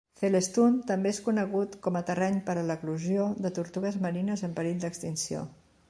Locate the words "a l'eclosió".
2.61-3.29